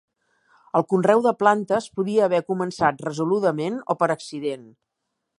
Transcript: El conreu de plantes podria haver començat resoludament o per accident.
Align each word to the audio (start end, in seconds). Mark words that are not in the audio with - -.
El 0.77 0.85
conreu 0.93 1.19
de 1.25 1.33
plantes 1.41 1.89
podria 1.99 2.23
haver 2.27 2.39
començat 2.47 3.03
resoludament 3.09 3.77
o 3.95 3.97
per 4.03 4.09
accident. 4.15 4.65